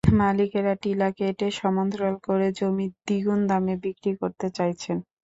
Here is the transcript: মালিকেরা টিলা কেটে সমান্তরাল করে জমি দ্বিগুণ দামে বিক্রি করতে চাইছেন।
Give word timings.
মালিকেরা 0.19 0.73
টিলা 0.83 1.09
কেটে 1.17 1.47
সমান্তরাল 1.59 2.15
করে 2.27 2.47
জমি 2.57 2.85
দ্বিগুণ 2.99 3.39
দামে 3.49 3.75
বিক্রি 3.83 4.11
করতে 4.21 4.47
চাইছেন। 4.57 4.97